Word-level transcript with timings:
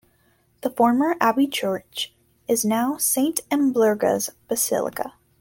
The 0.61 0.71
former 0.71 1.15
abbey 1.21 1.45
church 1.45 2.11
is 2.47 2.65
now 2.65 2.97
Saint 2.97 3.41
Amelberga's 3.51 4.31
Basilica. 4.47 5.13